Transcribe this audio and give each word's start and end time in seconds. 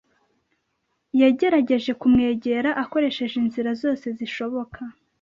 Yagerageje 1.21 1.91
kumwegera 2.01 2.69
akoresheje 2.83 3.35
inzira 3.43 3.71
zose 3.81 4.05
zishoboka. 4.17 4.79